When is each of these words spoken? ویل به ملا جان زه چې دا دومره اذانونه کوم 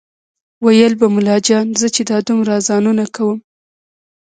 ویل 0.65 0.93
به 0.99 1.07
ملا 1.15 1.37
جان 1.47 1.67
زه 1.79 1.87
چې 1.95 2.01
دا 2.09 2.17
دومره 2.27 2.51
اذانونه 2.59 3.05
کوم 3.15 3.37